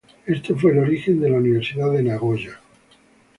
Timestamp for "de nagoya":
1.91-2.59